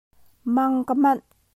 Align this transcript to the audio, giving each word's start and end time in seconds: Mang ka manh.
Mang 0.55 0.75
ka 0.87 0.93
manh. 1.03 1.23